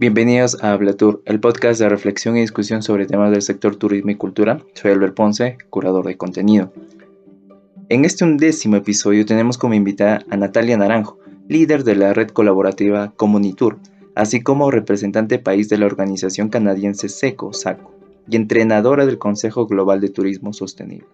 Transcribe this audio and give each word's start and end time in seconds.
Bienvenidos 0.00 0.62
a 0.62 0.74
Hablatur, 0.74 1.22
el 1.24 1.40
podcast 1.40 1.80
de 1.80 1.88
reflexión 1.88 2.36
y 2.36 2.40
discusión 2.42 2.84
sobre 2.84 3.06
temas 3.06 3.32
del 3.32 3.42
sector 3.42 3.74
turismo 3.74 4.12
y 4.12 4.14
cultura. 4.14 4.62
Soy 4.74 4.92
Albert 4.92 5.16
Ponce, 5.16 5.58
curador 5.70 6.06
de 6.06 6.16
contenido. 6.16 6.72
En 7.88 8.04
este 8.04 8.22
undécimo 8.22 8.76
episodio 8.76 9.26
tenemos 9.26 9.58
como 9.58 9.74
invitada 9.74 10.24
a 10.30 10.36
Natalia 10.36 10.76
Naranjo, 10.76 11.18
líder 11.48 11.82
de 11.82 11.96
la 11.96 12.14
red 12.14 12.28
colaborativa 12.28 13.12
Comunitour, 13.16 13.80
así 14.14 14.40
como 14.40 14.70
representante 14.70 15.40
país 15.40 15.68
de 15.68 15.78
la 15.78 15.86
organización 15.86 16.48
canadiense 16.48 17.08
SECO, 17.08 17.52
SACO, 17.52 17.92
y 18.30 18.36
entrenadora 18.36 19.04
del 19.04 19.18
Consejo 19.18 19.66
Global 19.66 20.00
de 20.00 20.10
Turismo 20.10 20.52
Sostenible. 20.52 21.08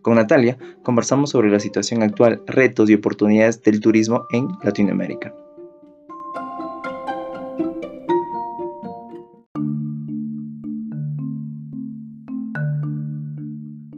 Con 0.00 0.14
Natalia 0.14 0.56
conversamos 0.82 1.28
sobre 1.28 1.50
la 1.50 1.60
situación 1.60 2.02
actual, 2.02 2.40
retos 2.46 2.88
y 2.88 2.94
oportunidades 2.94 3.62
del 3.62 3.80
turismo 3.80 4.24
en 4.32 4.48
Latinoamérica. 4.62 5.34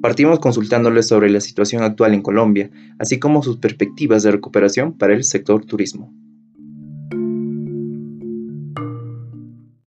Partimos 0.05 0.39
consultándoles 0.39 1.09
sobre 1.09 1.31
la 1.31 1.41
situación 1.41 1.83
actual 1.83 2.13
en 2.13 2.21
Colombia, 2.21 2.71
así 2.99 3.19
como 3.19 3.43
sus 3.43 3.57
perspectivas 3.57 4.23
de 4.23 4.33
recuperación 4.33 4.99
para 4.99 5.15
el 5.15 5.25
sector 5.25 5.65
turismo. 5.65 6.13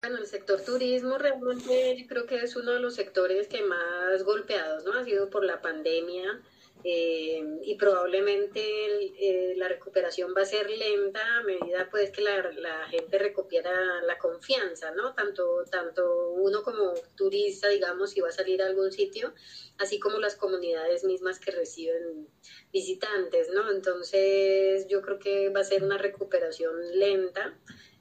Bueno, 0.03 0.19
el 0.19 0.27
sector 0.27 0.61
turismo 0.61 1.17
realmente 1.17 2.05
creo 2.07 2.27
que 2.27 2.43
es 2.43 2.55
uno 2.57 2.73
de 2.73 2.81
los 2.81 2.95
sectores 2.95 3.49
que 3.49 3.63
más 3.63 4.23
golpeados, 4.23 4.85
¿no? 4.85 4.93
Ha 5.01 5.05
sido 5.05 5.31
por 5.31 5.47
la 5.47 5.63
pandemia, 5.63 6.43
eh, 6.85 7.41
y 7.63 7.77
probablemente 7.77 8.61
eh, 8.61 9.55
la 9.57 9.69
recuperación 9.69 10.35
va 10.37 10.43
a 10.43 10.47
ser 10.47 10.69
lenta 10.69 11.21
a 11.37 11.43
medida 11.45 11.89
pues 11.91 12.11
que 12.11 12.23
la, 12.23 12.51
la, 12.53 12.89
gente 12.89 13.19
recupera 13.19 14.03
la 14.03 14.19
confianza, 14.19 14.91
¿no? 14.91 15.15
Tanto, 15.15 15.65
tanto 15.71 16.31
uno 16.31 16.63
como 16.65 16.93
turista, 17.15 17.69
digamos, 17.69 18.11
si 18.11 18.21
va 18.21 18.31
a 18.31 18.33
salir 18.33 18.63
a 18.63 18.67
algún 18.67 18.91
sitio, 18.91 19.33
así 19.79 20.01
como 20.01 20.19
las 20.19 20.35
comunidades 20.35 21.05
mismas 21.05 21.39
que 21.39 21.53
reciben 21.53 22.27
visitantes, 22.73 23.51
¿no? 23.51 23.71
Entonces 23.71 24.89
yo 24.89 25.03
creo 25.03 25.21
que 25.21 25.51
va 25.51 25.61
a 25.61 25.65
ser 25.65 25.85
una 25.85 25.99
recuperación 25.99 26.99
lenta. 26.99 27.57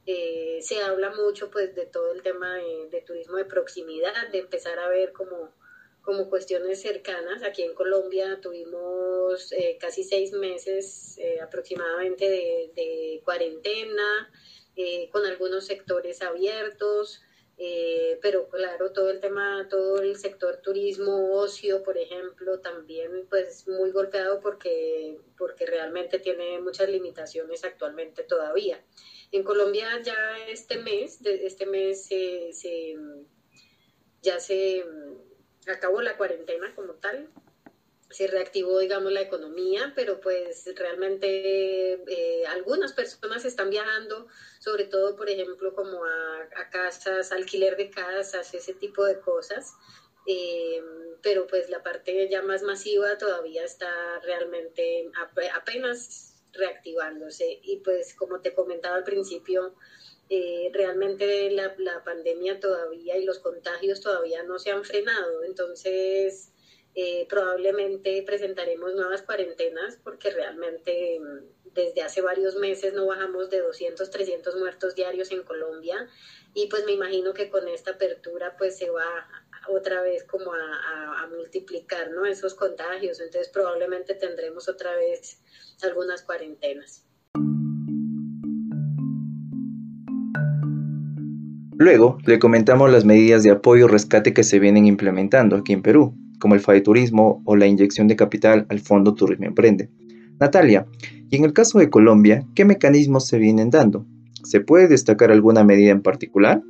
Eh, 0.08 0.58
se 0.64 0.82
habla 0.82 1.12
mucho 1.12 1.52
pues 1.52 1.76
de 1.76 1.86
todo 1.86 2.12
el 2.14 2.24
tema 2.24 2.56
de, 2.56 2.90
de 2.90 3.02
turismo 3.02 3.38
de 3.38 3.46
proximidad, 3.46 4.30
de 4.32 4.40
empezar 4.40 4.80
a 4.80 4.90
ver 4.90 5.14
como 5.14 5.54
como 6.02 6.30
cuestiones 6.30 6.82
cercanas. 6.82 7.44
Aquí 7.44 7.64
en 7.64 7.74
Colombia 7.74 8.40
tuvimos 8.42 9.52
eh, 9.52 9.78
casi 9.80 10.04
seis 10.04 10.32
meses 10.34 11.18
eh, 11.20 11.40
aproximadamente 11.42 12.30
de, 12.30 13.22
cuarentena, 13.24 14.32
eh, 14.76 15.10
con 15.12 15.26
algunos 15.26 15.66
sectores 15.66 16.22
abiertos, 16.22 17.22
pero 18.24 18.50
claro, 18.50 18.92
todo 18.92 19.12
el 19.12 19.20
tema, 19.20 19.68
todo 19.70 20.02
el 20.02 20.16
sector 20.18 20.58
turismo, 20.64 21.36
ocio, 21.36 21.84
por 21.84 21.96
ejemplo, 21.96 22.60
también 22.60 23.28
pues 23.30 23.68
muy 23.68 23.92
golpeado 23.92 24.40
porque, 24.40 25.20
porque 25.38 25.68
realmente 25.68 26.18
tiene 26.18 26.60
muchas 26.60 26.90
limitaciones 26.90 27.64
actualmente 27.64 28.24
todavía. 28.24 28.84
En 29.32 29.44
Colombia 29.44 30.02
ya 30.02 30.40
este 30.48 30.80
mes, 30.80 31.20
este 31.24 31.68
mes 31.68 32.04
se 32.04 32.98
ya 34.24 34.40
se 34.40 34.84
acabó 35.68 36.02
la 36.02 36.18
cuarentena 36.18 36.74
como 36.76 36.94
tal, 36.94 37.30
se 38.12 38.28
reactivó, 38.28 38.80
digamos, 38.80 39.12
la 39.12 39.22
economía, 39.22 39.94
pero 39.96 40.20
pues 40.20 40.66
realmente 40.76 41.94
eh, 41.94 42.46
algunas 42.48 42.94
personas 42.94 43.46
están 43.46 43.70
viajando, 43.70 44.28
sobre 44.60 44.86
todo, 44.86 45.16
por 45.16 45.30
ejemplo, 45.30 45.74
como 45.74 46.04
a, 46.04 46.70
casas, 46.70 47.32
alquiler 47.32 47.78
de 47.78 47.90
casas, 47.90 48.54
ese 48.54 48.74
tipo 48.74 49.06
de 49.06 49.20
cosas. 49.20 49.74
Eh, 50.28 50.84
pero 51.24 51.48
pues 51.48 51.70
la 51.70 51.82
parte 51.84 52.30
ya 52.30 52.42
más 52.42 52.64
masiva 52.64 53.18
todavía 53.18 53.64
está 53.64 54.20
realmente 54.20 55.10
apenas 55.54 56.44
reactivándose 56.54 57.60
y 57.64 57.78
pues 57.78 58.14
como 58.14 58.42
te 58.42 58.54
comentaba 58.54 58.96
al 58.98 59.04
principio, 59.04 59.76
eh, 60.34 60.70
realmente 60.72 61.52
la, 61.52 61.76
la, 61.78 62.06
pandemia 62.06 62.58
todavía 62.62 63.18
y 63.18 63.26
los 63.26 63.40
contagios 63.40 64.00
todavía 64.00 64.44
no 64.44 64.60
se 64.60 64.72
han 64.72 64.86
frenado. 64.86 65.44
Entonces, 65.44 66.54
eh, 66.96 67.28
probablemente 67.28 68.24
presentaremos 68.26 68.94
nuevas 68.94 69.24
cuarentenas 69.24 70.00
porque 70.02 70.30
realmente 70.30 71.20
mm, 71.20 71.74
desde 71.74 72.02
hace 72.04 72.22
varios 72.22 72.56
meses 72.56 72.94
no 72.94 73.08
bajamos 73.08 73.50
de 73.50 73.60
200, 73.60 74.10
300 74.10 74.56
muertos 74.56 74.96
diarios 74.96 75.32
en 75.32 75.44
Colombia 75.44 76.08
y 76.54 76.68
pues 76.68 76.86
me 76.86 76.94
imagino 76.94 77.34
que 77.34 77.50
con 77.50 77.68
esta 77.68 77.92
apertura 77.92 78.56
pues 78.58 78.78
se 78.78 78.90
va 78.90 79.28
otra 79.68 80.02
vez 80.02 80.24
como 80.24 80.54
a, 80.54 81.24
a 81.24 81.28
multiplicar 81.28 82.10
¿no? 82.12 82.26
esos 82.26 82.56
contagios. 82.56 83.20
Entonces 83.20 83.50
probablemente 83.50 84.16
tendremos 84.16 84.70
otra 84.70 84.96
vez 84.96 85.42
algunas 85.82 86.24
cuarentenas. 86.24 87.06
Luego, 91.82 92.20
le 92.28 92.38
comentamos 92.38 92.92
las 92.92 93.06
medidas 93.06 93.42
de 93.42 93.50
apoyo 93.50 93.88
y 93.88 93.90
rescate 93.90 94.36
que 94.36 94.44
se 94.44 94.60
vienen 94.60 94.86
implementando 94.86 95.56
aquí 95.56 95.74
en 95.74 95.82
Perú, 95.82 96.14
como 96.40 96.54
el 96.54 96.62
FAE 96.62 96.82
Turismo 96.82 97.42
o 97.44 97.56
la 97.56 97.66
inyección 97.66 98.08
de 98.08 98.16
capital 98.16 98.68
al 98.70 98.82
Fondo 98.82 99.16
Turismo 99.16 99.48
Emprende. 99.48 99.90
Natalia, 100.40 100.86
y 101.32 101.38
en 101.38 101.44
el 101.44 101.54
caso 101.54 101.80
de 101.80 101.90
Colombia, 101.90 102.46
¿qué 102.54 102.66
mecanismos 102.66 103.26
se 103.28 103.40
vienen 103.40 103.72
dando? 103.72 104.06
¿Se 104.44 104.60
puede 104.60 104.88
destacar 104.90 105.32
alguna 105.32 105.64
medida 105.64 105.90
en 105.90 106.04
particular? 106.04 106.62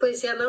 Pues 0.00 0.20
se 0.20 0.30
han 0.30 0.40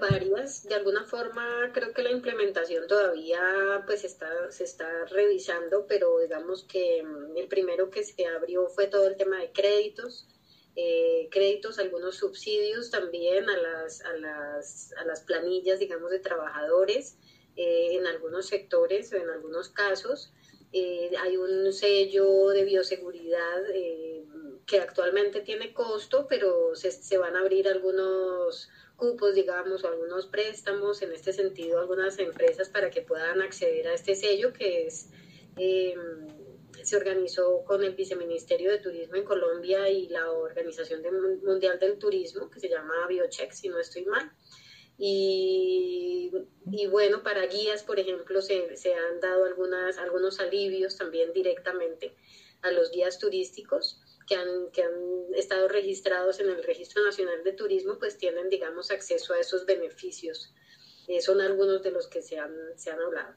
varias, 0.00 0.64
de 0.64 0.74
alguna 0.74 1.04
forma 1.04 1.70
creo 1.72 1.92
que 1.92 2.02
la 2.02 2.10
implementación 2.10 2.86
todavía 2.86 3.84
pues 3.86 4.04
está, 4.04 4.50
se 4.50 4.64
está 4.64 5.04
revisando, 5.06 5.86
pero 5.86 6.18
digamos 6.18 6.64
que 6.64 7.02
mm, 7.02 7.36
el 7.36 7.48
primero 7.48 7.90
que 7.90 8.02
se 8.02 8.26
abrió 8.26 8.68
fue 8.68 8.86
todo 8.86 9.06
el 9.06 9.16
tema 9.16 9.38
de 9.38 9.52
créditos, 9.52 10.26
eh, 10.76 11.28
créditos, 11.30 11.78
algunos 11.78 12.16
subsidios 12.16 12.90
también 12.90 13.48
a 13.48 13.56
las, 13.56 14.00
a 14.02 14.12
las, 14.16 14.92
a 14.96 15.04
las 15.04 15.20
planillas, 15.22 15.78
digamos, 15.78 16.10
de 16.10 16.20
trabajadores 16.20 17.16
eh, 17.56 17.96
en 17.96 18.06
algunos 18.06 18.46
sectores 18.46 19.12
o 19.12 19.16
en 19.16 19.28
algunos 19.28 19.68
casos. 19.68 20.32
Eh, 20.72 21.10
hay 21.20 21.36
un 21.36 21.72
sello 21.72 22.48
de 22.48 22.64
bioseguridad 22.64 23.62
que 24.66 24.78
actualmente 24.78 25.40
tiene 25.40 25.72
costo, 25.72 26.26
pero 26.28 26.74
se, 26.74 26.90
se 26.90 27.18
van 27.18 27.36
a 27.36 27.40
abrir 27.40 27.68
algunos 27.68 28.68
cupos, 28.96 29.34
digamos, 29.34 29.82
o 29.84 29.88
algunos 29.88 30.26
préstamos, 30.26 31.02
en 31.02 31.12
este 31.12 31.32
sentido, 31.32 31.80
algunas 31.80 32.18
empresas 32.18 32.68
para 32.68 32.90
que 32.90 33.02
puedan 33.02 33.40
acceder 33.40 33.88
a 33.88 33.94
este 33.94 34.14
sello 34.14 34.52
que 34.52 34.86
es... 34.86 35.10
Eh, 35.56 35.94
se 36.82 36.96
organizó 36.96 37.62
con 37.64 37.84
el 37.84 37.94
Viceministerio 37.94 38.70
de 38.70 38.78
Turismo 38.78 39.16
en 39.16 39.24
Colombia 39.24 39.88
y 39.90 40.08
la 40.08 40.30
Organización 40.30 41.02
Mundial 41.44 41.78
del 41.78 41.98
Turismo, 41.98 42.48
que 42.50 42.60
se 42.60 42.68
llama 42.68 43.06
Biocheck, 43.08 43.52
si 43.52 43.68
no 43.68 43.78
estoy 43.78 44.04
mal. 44.06 44.30
Y, 44.96 46.30
y 46.70 46.86
bueno, 46.86 47.22
para 47.22 47.46
guías, 47.46 47.82
por 47.82 47.98
ejemplo, 47.98 48.42
se, 48.42 48.76
se, 48.76 48.94
han 48.94 49.20
dado 49.20 49.44
algunas, 49.44 49.98
algunos 49.98 50.40
alivios 50.40 50.96
también 50.96 51.32
directamente 51.32 52.14
a 52.62 52.70
los 52.70 52.90
guías 52.90 53.18
turísticos 53.18 54.00
que 54.30 54.36
han, 54.36 54.70
que 54.72 54.84
han 54.84 55.34
estado 55.36 55.66
registrados 55.66 56.38
en 56.38 56.48
el 56.50 56.62
Registro 56.62 57.02
Nacional 57.04 57.42
de 57.42 57.52
Turismo, 57.52 57.98
pues 57.98 58.16
tienen, 58.16 58.48
digamos, 58.48 58.92
acceso 58.92 59.34
a 59.34 59.40
esos 59.40 59.66
beneficios. 59.66 60.54
Eh, 61.08 61.20
son 61.20 61.40
algunos 61.40 61.82
de 61.82 61.90
los 61.90 62.06
que 62.06 62.22
se 62.22 62.38
han, 62.38 62.52
se 62.76 62.92
han 62.92 63.00
hablado. 63.00 63.34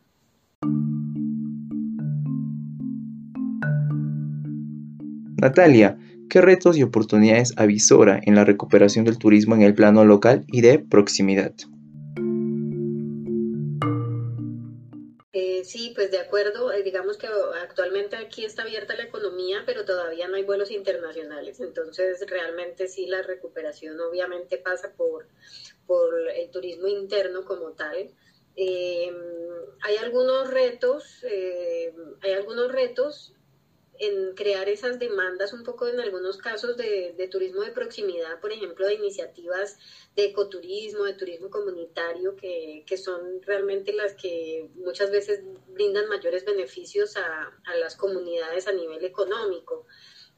Natalia, 5.42 5.98
¿qué 6.30 6.42
retos 6.42 6.78
y 6.78 6.84
oportunidades 6.84 7.54
avisora 7.57 8.19
en 8.24 8.36
la 8.36 8.45
recuperación 8.45 9.04
del 9.04 9.18
turismo 9.18 9.56
en 9.56 9.63
el 9.63 9.74
plano 9.74 10.06
local 10.06 10.45
y 10.48 10.62
de 10.62 10.78
proximidad? 10.78 11.56
Sí, 15.63 15.92
pues 15.95 16.12
de 16.12 16.19
acuerdo. 16.19 16.71
Eh, 16.71 16.83
digamos 16.83 17.18
que 17.18 17.27
actualmente 17.27 18.15
aquí 18.15 18.45
está 18.45 18.63
abierta 18.63 18.95
la 18.95 19.04
economía, 19.04 19.63
pero 19.65 19.86
todavía 19.86 20.27
no 20.27 20.36
hay 20.36 20.44
vuelos 20.44 20.71
internacionales. 20.71 21.60
Entonces, 21.60 22.24
realmente 22.27 22.88
sí, 22.88 23.06
la 23.07 23.21
recuperación 23.21 24.00
obviamente 24.00 24.57
pasa 24.57 24.94
por, 24.95 25.27
por 25.86 26.30
el 26.30 26.50
turismo 26.51 26.88
interno 26.88 27.45
como 27.45 27.74
tal. 27.74 28.13
Em, 28.56 29.15
hay 29.81 29.98
algunos 29.98 30.50
retos, 30.50 31.24
eh, 31.24 31.94
hay 32.21 32.31
algunos 32.33 32.71
retos 32.71 33.33
en 34.06 34.34
crear 34.36 34.70
esas 34.70 35.00
demandas 35.00 35.54
un 35.54 35.64
poco 35.64 35.88
en 35.88 36.00
algunos 36.00 36.38
casos 36.38 36.76
de, 36.78 37.28
turismo 37.32 37.62
de 37.62 37.72
proximidad, 37.72 38.40
por 38.40 38.52
ejemplo, 38.52 38.86
de 38.86 38.96
iniciativas 38.96 39.78
de 40.16 40.26
ecoturismo, 40.26 41.06
de 41.06 41.14
turismo 41.14 41.50
comunitario, 41.50 42.36
que, 42.36 42.84
son 42.98 43.42
realmente 43.42 43.92
las 43.94 44.14
que 44.14 44.70
muchas 44.76 45.12
veces 45.12 45.42
brindan 45.68 46.08
mayores 46.08 46.46
beneficios 46.46 47.18
a, 47.18 47.52
las 47.78 47.96
comunidades 47.96 48.68
a 48.68 48.72
nivel 48.72 49.04
económico. 49.04 49.86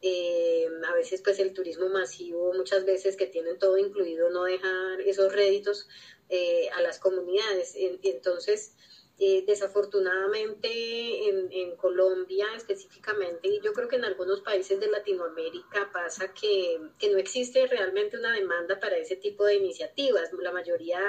Eh, 0.01 0.67
a 0.87 0.93
veces 0.93 1.21
pues 1.21 1.39
el 1.39 1.53
turismo 1.53 1.89
masivo, 1.89 2.53
muchas 2.53 2.85
veces 2.85 3.15
que 3.15 3.27
tienen 3.27 3.57
todo 3.57 3.77
incluido, 3.77 4.29
no 4.29 4.43
dejan 4.43 5.01
esos 5.01 5.33
réditos 5.33 5.87
eh, 6.29 6.69
a 6.75 6.81
las 6.81 6.99
comunidades. 6.99 7.75
Y 7.75 7.99
entonces, 8.03 8.75
eh, 9.17 9.45
desafortunadamente 9.47 11.29
en, 11.29 11.75
Colombia 11.77 12.47
específicamente, 12.55 13.47
y 13.47 13.61
yo 13.61 13.71
creo 13.73 13.87
que 13.87 13.95
en 13.97 14.05
algunos 14.05 14.41
países 14.41 14.79
de 14.79 14.87
Latinoamérica 14.87 15.89
pasa 15.93 16.33
que, 16.33 16.79
que, 16.97 17.09
no 17.09 17.17
existe 17.17 17.67
realmente 17.67 18.17
una 18.17 18.33
demanda 18.33 18.79
para 18.79 18.97
ese 18.97 19.15
tipo 19.17 19.45
de 19.45 19.55
iniciativas. 19.55 20.31
La 20.33 20.51
mayoría, 20.51 20.99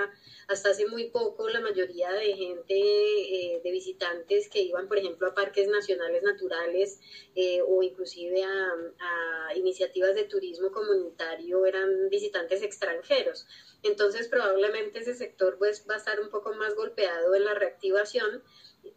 hasta 0.49 0.71
hace 0.71 0.87
muy 0.87 1.11
poco, 1.11 1.49
la 1.49 1.61
mayoría 1.61 2.13
de 2.13 2.35
gente, 2.35 2.75
eh, 2.75 3.61
de 3.63 3.71
visitantes 3.71 4.49
que 4.49 4.61
iban, 4.61 4.87
por 4.87 4.99
ejemplo, 4.99 5.29
a 5.29 5.35
parques 5.35 5.67
nacionales 5.69 6.23
naturales 6.23 7.01
eh, 7.35 7.61
o 7.67 7.83
inclusive 7.83 8.45
a 8.45 9.55
iniciativas 9.57 10.15
de 10.15 10.25
turismo 10.25 10.71
comunitario 10.71 11.65
eran 11.67 12.09
visitantes 12.11 12.63
extranjeros. 12.63 13.47
Entonces 13.87 14.29
probablemente 14.29 15.01
ese 15.01 15.15
sector 15.15 15.57
pues 15.59 15.85
va 15.89 15.95
a 15.95 15.99
estar 15.99 16.21
un 16.21 16.31
poco 16.31 16.53
más 16.55 16.75
golpeado 16.75 17.35
en 17.35 17.45
la 17.45 17.55
reactivación, 17.55 18.43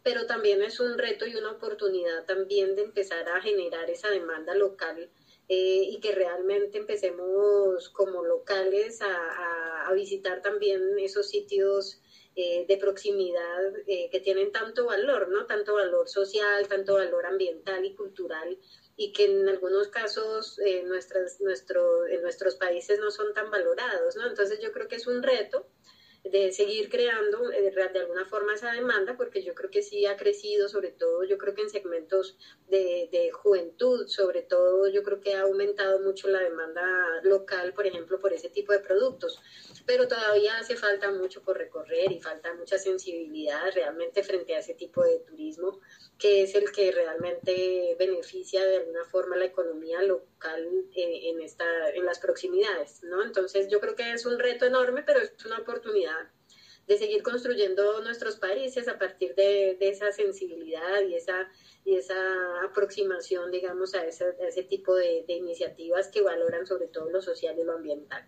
pero 0.02 0.26
también 0.26 0.62
es 0.62 0.80
un 0.80 0.98
reto 0.98 1.26
y 1.26 1.36
una 1.36 1.52
oportunidad 1.52 2.24
también 2.26 2.76
de 2.76 2.82
empezar 2.82 3.28
a 3.28 3.40
generar 3.40 3.88
esa 3.90 4.10
demanda 4.10 4.54
local 4.54 5.10
eh, 5.48 5.88
y 5.90 6.00
que 6.00 6.12
realmente 6.12 6.78
empecemos 6.78 7.88
como 7.90 8.24
locales 8.24 9.00
a, 9.02 9.92
visitar 9.92 10.40
también 10.40 10.80
esos 11.00 11.28
sitios 11.28 12.00
eh, 12.36 12.64
de 12.68 12.76
proximidad 12.76 13.72
eh, 13.88 14.08
que 14.12 14.20
tienen 14.20 14.52
tanto 14.52 14.86
valor, 14.86 15.28
¿no? 15.28 15.46
Tanto 15.46 15.74
valor 15.74 16.08
social, 16.08 16.68
tanto 16.68 16.94
valor 16.94 17.26
ambiental 17.26 17.84
y 17.84 17.96
cultural 17.96 18.56
y 19.00 19.12
que 19.12 19.24
en 19.24 19.48
algunos 19.48 19.88
casos 19.88 20.58
eh, 20.58 20.82
nuestras, 20.82 21.40
nuestro, 21.40 22.06
en 22.06 22.20
nuestros 22.20 22.56
países 22.56 22.98
no 22.98 23.10
son 23.10 23.32
tan 23.32 23.50
valorados, 23.50 24.14
¿no? 24.14 24.26
Entonces 24.26 24.60
yo 24.60 24.72
creo 24.72 24.88
que 24.88 24.96
es 24.96 25.06
un 25.06 25.22
reto 25.22 25.66
de 26.24 26.52
seguir 26.52 26.90
creando 26.90 27.50
eh, 27.50 27.70
de 27.70 27.98
alguna 28.00 28.26
forma 28.26 28.54
esa 28.54 28.72
demanda, 28.72 29.16
porque 29.16 29.42
yo 29.42 29.54
creo 29.54 29.70
que 29.70 29.82
sí 29.82 30.04
ha 30.06 30.16
crecido, 30.16 30.68
sobre 30.68 30.90
todo 30.90 31.24
yo 31.24 31.38
creo 31.38 31.54
que 31.54 31.62
en 31.62 31.70
segmentos 31.70 32.36
de, 32.68 33.08
de, 33.10 33.30
juventud, 33.30 34.06
sobre 34.06 34.42
todo 34.42 34.88
yo 34.88 35.02
creo 35.02 35.20
que 35.20 35.34
ha 35.34 35.42
aumentado 35.42 35.98
mucho 36.00 36.28
la 36.28 36.40
demanda 36.40 36.82
local, 37.22 37.72
por 37.72 37.86
ejemplo, 37.86 38.18
por 38.18 38.32
ese 38.32 38.50
tipo 38.50 38.72
de 38.72 38.80
productos, 38.80 39.40
pero 39.86 40.08
todavía 40.08 40.58
hace 40.58 40.76
falta 40.76 41.10
mucho 41.10 41.42
por 41.42 41.56
recorrer 41.56 42.12
y 42.12 42.20
falta 42.20 42.54
mucha 42.54 42.78
sensibilidad 42.78 43.72
realmente 43.74 44.22
frente 44.22 44.54
a 44.54 44.58
ese 44.58 44.74
tipo 44.74 45.02
de 45.02 45.20
turismo 45.20 45.80
que 46.20 46.42
es 46.42 46.54
el 46.54 46.70
que 46.70 46.92
realmente 46.92 47.96
beneficia 47.98 48.62
de 48.62 48.76
alguna 48.76 49.04
forma 49.04 49.36
la 49.36 49.46
economía 49.46 50.02
local 50.02 50.68
eh, 50.94 51.30
en, 51.30 51.40
esta, 51.40 51.64
en 51.94 52.04
las 52.04 52.18
proximidades, 52.18 53.02
¿no? 53.04 53.24
Entonces 53.24 53.68
yo 53.70 53.80
creo 53.80 53.96
que 53.96 54.12
es 54.12 54.26
un 54.26 54.38
reto 54.38 54.66
enorme, 54.66 55.02
pero 55.02 55.20
es 55.20 55.32
una 55.46 55.58
oportunidad 55.58 56.19
de 56.90 56.98
seguir 56.98 57.22
construyendo 57.22 58.02
nuestros 58.02 58.34
países 58.34 58.88
a 58.88 58.98
partir 58.98 59.36
de, 59.36 59.78
esa 59.80 60.10
sensibilidad 60.10 61.00
y 61.08 61.14
esa, 61.14 61.48
y 61.84 61.94
esa 61.94 62.16
aproximación, 62.68 63.52
digamos, 63.52 63.94
a 63.94 64.04
ese, 64.04 64.24
a 64.24 64.48
ese 64.48 64.64
tipo 64.64 64.96
de, 64.96 65.24
de 65.28 65.34
iniciativas 65.34 66.08
que 66.08 66.20
valoran 66.20 66.66
sobre 66.66 66.88
todo 66.88 67.08
lo 67.08 67.22
social 67.22 67.54
y 67.56 67.62
lo 67.62 67.76
ambiental. 67.76 68.24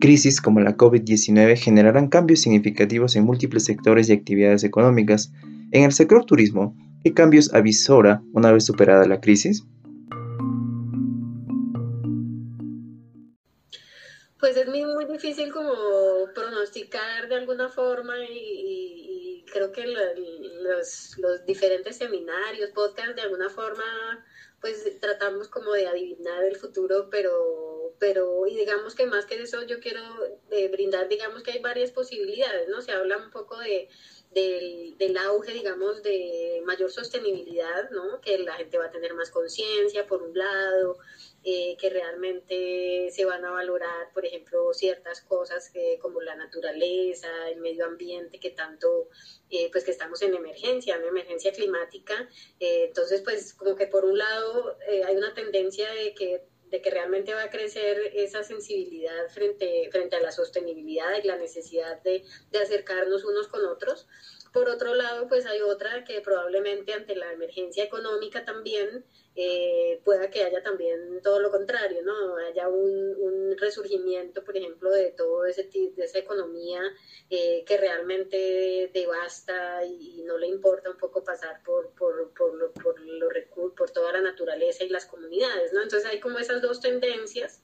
Crisis 0.00 0.40
como 0.40 0.60
la 0.60 0.74
COVID-19 0.78 1.58
generarán 1.58 2.08
cambios 2.08 2.40
significativos 2.40 3.16
en 3.16 3.24
múltiples 3.24 3.66
sectores 3.66 4.08
y 4.08 4.14
actividades 4.14 4.64
económicas. 4.64 5.30
En 5.72 5.84
el 5.84 5.92
sector 5.92 6.24
turismo, 6.24 6.74
¿qué 7.04 7.12
cambios 7.12 7.52
avisora 7.52 8.22
una 8.32 8.50
vez 8.50 8.64
superada 8.64 9.06
la 9.06 9.20
crisis? 9.20 9.66
Pues 14.38 14.56
es 14.56 14.66
muy, 14.68 14.84
muy 14.84 15.04
difícil 15.04 15.52
como 15.52 16.32
pronosticar 16.34 17.28
de 17.28 17.34
alguna 17.34 17.68
forma 17.68 18.14
y, 18.24 19.44
creo 19.52 19.72
que 19.72 19.86
los, 19.86 21.16
los 21.18 21.44
diferentes 21.46 21.96
seminarios, 21.96 22.70
podcasts, 22.70 23.16
de 23.16 23.22
alguna 23.22 23.48
forma, 23.48 24.24
pues 24.60 24.84
tratamos 25.00 25.48
como 25.48 25.72
de 25.72 25.86
adivinar 25.86 26.44
el 26.44 26.56
futuro, 26.56 27.08
pero 27.10 27.78
pero 27.98 28.46
y 28.46 28.54
digamos 28.54 28.94
que 28.94 29.06
más 29.06 29.26
que 29.26 29.42
eso 29.42 29.62
yo 29.62 29.80
quiero 29.80 30.00
eh, 30.50 30.68
brindar, 30.68 31.08
digamos 31.08 31.42
que 31.42 31.52
hay 31.52 31.60
varias 31.60 31.90
posibilidades, 31.90 32.68
¿no? 32.68 32.80
Se 32.80 32.92
habla 32.92 33.16
un 33.16 33.30
poco 33.30 33.58
de, 33.58 33.88
del, 34.98 35.16
auge, 35.16 35.52
digamos, 35.52 36.02
de 36.02 36.62
mayor 36.64 36.90
sostenibilidad, 36.90 37.90
¿no? 37.90 38.20
Que 38.20 38.38
la 38.38 38.54
gente 38.54 38.78
va 38.78 38.86
a 38.86 38.90
tener 38.90 39.14
más 39.14 39.30
conciencia, 39.30 40.06
por 40.06 40.22
un 40.22 40.36
lado, 40.36 40.98
eh, 41.44 41.76
que 41.78 41.90
realmente 41.90 43.10
se 43.10 43.24
van 43.24 43.44
a 43.44 43.50
valorar, 43.50 44.12
por 44.12 44.24
ejemplo, 44.24 44.72
ciertas 44.74 45.20
cosas 45.22 45.70
que, 45.70 45.98
como 46.00 46.20
la 46.20 46.34
naturaleza, 46.36 47.28
el 47.48 47.60
medio 47.60 47.86
ambiente, 47.86 48.40
que 48.40 48.50
tanto, 48.50 49.08
eh, 49.50 49.68
pues 49.72 49.84
que 49.84 49.92
estamos 49.92 50.20
en 50.22 50.34
emergencia, 50.34 50.96
en 50.96 51.04
emergencia 51.04 51.52
climática. 51.52 52.28
entonces, 52.58 53.22
pues 53.22 53.54
como 53.54 53.76
que 53.76 53.86
por 53.86 54.04
un 54.04 54.18
lado 54.18 54.76
hay 55.06 55.16
una 55.16 55.34
tendencia 55.34 55.90
de 55.92 56.14
que 56.14 56.42
de 56.70 56.82
que 56.82 56.90
realmente 56.90 57.34
va 57.34 57.44
a 57.44 57.50
crecer 57.50 57.98
esa 58.14 58.42
sensibilidad 58.42 59.28
frente, 59.30 59.88
frente 59.90 60.16
a 60.16 60.20
la 60.20 60.32
sostenibilidad 60.32 61.22
y 61.22 61.26
la 61.26 61.36
necesidad 61.36 62.02
de, 62.02 62.24
de 62.50 62.58
acercarnos 62.58 63.24
unos 63.24 63.48
con 63.48 63.64
otros. 63.66 64.06
Por 64.52 64.68
otro 64.68 64.94
lado, 64.94 65.28
pues 65.28 65.46
hay 65.46 65.60
otra 65.60 66.04
que 66.04 66.20
probablemente 66.20 66.92
ante 66.92 67.14
la 67.14 67.32
emergencia 67.32 67.84
económica 67.84 68.44
también 68.44 69.04
eh, 69.40 70.00
pueda 70.04 70.28
que 70.30 70.42
haya 70.42 70.60
también 70.64 71.22
todo 71.22 71.38
lo 71.38 71.52
contrario, 71.52 72.02
¿no? 72.02 72.36
Haya 72.38 72.66
un, 72.66 73.14
un 73.20 73.56
resurgimiento, 73.56 74.42
por 74.42 74.56
ejemplo, 74.56 74.90
de 74.90 75.12
todo 75.12 75.46
ese 75.46 75.62
de 75.72 76.04
esa 76.04 76.18
economía 76.18 76.82
eh, 77.30 77.62
que 77.64 77.76
realmente 77.76 78.90
devasta 78.92 79.84
y, 79.84 80.24
no 80.24 80.38
le 80.38 80.48
importa 80.48 80.90
un 80.90 80.98
poco 80.98 81.22
pasar 81.22 81.62
por, 81.62 81.90
por, 81.90 82.34
por, 82.34 82.52
lo, 82.52 82.72
por, 82.72 83.00
lo, 83.00 83.28
por 83.76 83.90
toda 83.90 84.12
la 84.14 84.22
naturaleza 84.22 84.82
y 84.82 84.88
las 84.88 85.06
comunidades, 85.06 85.72
¿no? 85.72 85.82
Entonces 85.84 86.10
hay 86.10 86.18
como 86.18 86.40
esas 86.40 86.60
dos 86.60 86.80
tendencias. 86.80 87.62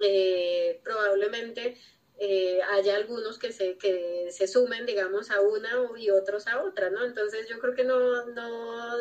Eh, 0.00 0.82
probablemente 0.84 1.78
eh, 2.18 2.60
haya 2.72 2.96
algunos 2.96 3.38
que 3.38 3.52
se, 3.52 3.76
que 3.76 4.28
se 4.30 4.46
sumen, 4.46 4.86
digamos, 4.86 5.30
a 5.30 5.40
una 5.40 5.70
y 5.98 6.10
otros 6.10 6.46
a 6.46 6.62
otra, 6.62 6.88
¿no? 6.90 7.04
Entonces 7.04 7.46
yo 7.48 7.58
creo 7.58 7.74
que 7.74 7.84
no, 7.84 8.26
no, 8.26 8.96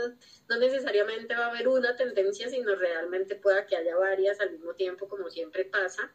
no 0.49 0.57
necesariamente 0.59 1.35
va 1.35 1.45
a 1.45 1.49
haber 1.49 1.67
una 1.67 1.95
tendencia, 1.95 2.49
sino 2.49 2.75
realmente 2.75 3.35
pueda 3.35 3.65
que 3.65 3.77
haya 3.77 3.95
varias 3.95 4.39
al 4.41 4.51
mismo 4.51 4.73
tiempo, 4.75 5.07
como 5.07 5.29
siempre 5.29 5.65
pasa. 5.65 6.11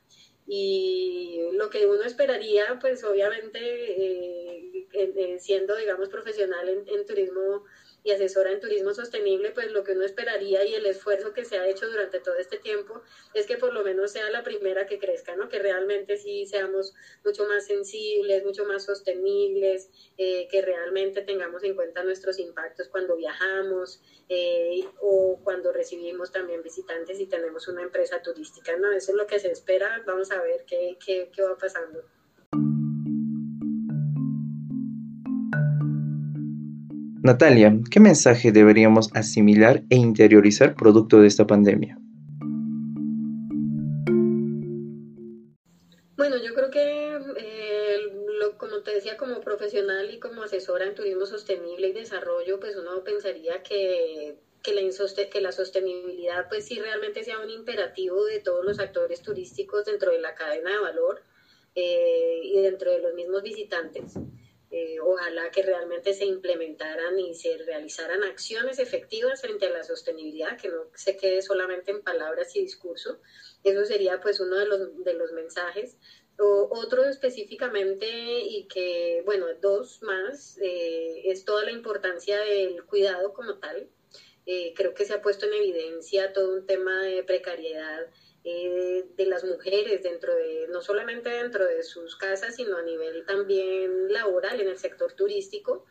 Y 0.46 1.50
lo 1.52 1.70
que 1.70 1.86
uno 1.86 2.02
esperaría, 2.02 2.78
pues 2.80 3.02
obviamente, 3.04 3.58
eh, 3.60 4.88
eh, 4.92 5.38
siendo, 5.38 5.76
digamos, 5.76 6.08
profesional 6.08 6.68
en, 6.68 6.88
en 6.88 7.06
turismo 7.06 7.64
y 8.02 8.10
asesora 8.12 8.52
en 8.52 8.60
turismo 8.60 8.94
sostenible, 8.94 9.50
pues 9.50 9.70
lo 9.70 9.84
que 9.84 9.92
uno 9.92 10.04
esperaría 10.04 10.64
y 10.64 10.74
el 10.74 10.86
esfuerzo 10.86 11.32
que 11.32 11.44
se 11.44 11.58
ha 11.58 11.68
hecho 11.68 11.88
durante 11.88 12.20
todo 12.20 12.36
este 12.36 12.58
tiempo 12.58 13.02
es 13.34 13.46
que 13.46 13.56
por 13.56 13.72
lo 13.72 13.82
menos 13.82 14.12
sea 14.12 14.30
la 14.30 14.42
primera 14.42 14.86
que 14.86 14.98
crezca, 14.98 15.36
¿no? 15.36 15.48
Que 15.48 15.58
realmente 15.58 16.16
sí 16.16 16.46
seamos 16.46 16.94
mucho 17.24 17.46
más 17.46 17.66
sensibles, 17.66 18.44
mucho 18.44 18.64
más 18.64 18.84
sostenibles, 18.84 19.90
eh, 20.16 20.48
que 20.50 20.62
realmente 20.62 21.22
tengamos 21.22 21.62
en 21.64 21.74
cuenta 21.74 22.02
nuestros 22.02 22.38
impactos 22.38 22.88
cuando 22.88 23.16
viajamos 23.16 24.00
eh, 24.28 24.84
o 25.00 25.40
cuando 25.42 25.72
recibimos 25.72 26.32
también 26.32 26.62
visitantes 26.62 27.20
y 27.20 27.26
tenemos 27.26 27.68
una 27.68 27.82
empresa 27.82 28.22
turística, 28.22 28.76
¿no? 28.76 28.92
Eso 28.92 29.12
es 29.12 29.16
lo 29.16 29.26
que 29.26 29.38
se 29.38 29.50
espera, 29.50 30.02
vamos 30.06 30.30
a 30.30 30.40
ver 30.40 30.64
qué, 30.66 30.96
qué, 31.04 31.30
qué 31.34 31.42
va 31.42 31.56
pasando. 31.56 32.02
Natalia, 37.22 37.78
¿qué 37.90 38.00
mensaje 38.00 38.50
deberíamos 38.50 39.10
asimilar 39.12 39.82
e 39.90 39.96
interiorizar 39.96 40.74
producto 40.74 41.20
de 41.20 41.26
esta 41.26 41.46
pandemia? 41.46 41.98
Bueno, 46.16 46.36
yo 46.38 46.54
creo 46.54 46.70
que, 46.70 47.16
eh, 47.36 47.98
como 48.56 48.80
te 48.80 48.94
decía, 48.94 49.18
como 49.18 49.42
profesional 49.42 50.10
y 50.10 50.18
como 50.18 50.44
asesora 50.44 50.86
en 50.86 50.94
turismo 50.94 51.26
sostenible 51.26 51.88
y 51.88 51.92
desarrollo, 51.92 52.58
pues 52.58 52.74
uno 52.76 53.04
pensaría 53.04 53.62
que, 53.62 54.38
que, 54.62 54.72
la, 54.72 54.80
que 55.30 55.40
la 55.42 55.52
sostenibilidad, 55.52 56.48
pues 56.48 56.64
sí 56.64 56.80
realmente 56.80 57.22
sea 57.22 57.38
un 57.40 57.50
imperativo 57.50 58.24
de 58.24 58.40
todos 58.40 58.64
los 58.64 58.80
actores 58.80 59.20
turísticos 59.20 59.84
dentro 59.84 60.10
de 60.12 60.20
la 60.20 60.34
cadena 60.34 60.70
de 60.70 60.78
valor 60.78 61.20
eh, 61.74 62.40
y 62.44 62.62
dentro 62.62 62.90
de 62.92 63.00
los 63.00 63.12
mismos 63.12 63.42
visitantes. 63.42 64.14
Eh, 64.72 65.00
ojalá 65.00 65.50
que 65.50 65.62
realmente 65.62 66.14
se 66.14 66.24
implementaran 66.24 67.18
y 67.18 67.34
se 67.34 67.58
realizaran 67.58 68.22
acciones 68.22 68.78
efectivas 68.78 69.40
frente 69.40 69.66
a 69.66 69.70
la 69.70 69.82
sostenibilidad, 69.82 70.56
que 70.56 70.68
no 70.68 70.86
se 70.94 71.16
quede 71.16 71.42
solamente 71.42 71.90
en 71.90 72.02
palabras 72.02 72.54
y 72.54 72.60
discurso. 72.60 73.20
Eso 73.64 73.84
sería 73.84 74.20
pues 74.20 74.38
uno 74.38 74.56
de 74.56 74.66
los, 74.66 75.02
de 75.04 75.14
los 75.14 75.32
mensajes. 75.32 75.98
otro 76.38 77.04
específicamente 77.04 78.06
y 78.06 78.66
que, 78.68 79.22
bueno, 79.24 79.46
dos 79.60 80.02
más, 80.02 80.56
eh, 80.62 81.22
es 81.24 81.44
toda 81.44 81.64
la 81.64 81.72
importancia 81.72 82.38
del 82.40 82.84
cuidado 82.84 83.32
como 83.32 83.58
tal. 83.58 83.88
Eh, 84.46 84.72
creo 84.74 84.94
que 84.94 85.04
se 85.04 85.14
ha 85.14 85.22
puesto 85.22 85.46
en 85.46 85.54
evidencia 85.54 86.32
todo 86.32 86.54
un 86.54 86.66
tema 86.66 87.02
de 87.02 87.22
precariedad 87.24 88.06
eh, 88.44 89.04
de 89.16 89.26
las 89.26 89.44
mujeres 89.44 90.02
dentro 90.02 90.34
de, 90.34 90.66
no 90.68 90.80
solamente 90.80 91.28
dentro 91.28 91.66
de 91.66 91.82
sus 91.82 92.16
casas, 92.16 92.56
sino 92.56 92.76
a 92.76 92.82
nivel 92.82 93.24
también 93.26 94.12
laboral 94.12 94.60
en 94.60 94.68
el 94.68 94.78
sector 94.78 95.12
turístico. 95.12 95.84